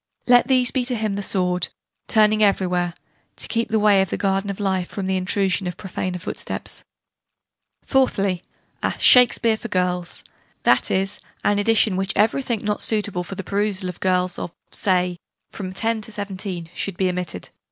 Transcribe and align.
Let 0.25 0.47
these 0.47 0.71
be 0.71 0.83
to 0.85 0.95
him 0.95 1.13
the 1.13 1.21
sword, 1.21 1.67
turning 2.07 2.41
everywhere 2.41 2.95
to 3.35 3.47
keep 3.47 3.69
the 3.69 3.77
way 3.77 4.01
of 4.01 4.09
the 4.09 4.17
Garden 4.17 4.49
of 4.49 4.59
Life 4.59 4.89
from 4.89 5.05
the 5.05 5.15
intrusion 5.15 5.67
of 5.67 5.77
profaner 5.77 6.17
footsteps." 6.17 6.83
Fourthly, 7.85 8.41
a 8.81 8.97
"Shakespeare" 8.97 9.57
for 9.57 9.67
girls: 9.67 10.23
that 10.63 10.89
is, 10.89 11.19
an 11.43 11.59
edition 11.59 11.93
in 11.93 11.97
which 11.97 12.13
everything, 12.15 12.63
not 12.65 12.81
suitable 12.81 13.23
for 13.23 13.35
the 13.35 13.43
perusal 13.43 13.89
of 13.89 13.99
girls 13.99 14.39
of 14.39 14.51
(say) 14.71 15.17
from 15.51 15.71
10 15.71 16.01
to 16.01 16.11
17, 16.11 16.71
should 16.73 16.97
be 16.97 17.07
omitted. 17.07 17.49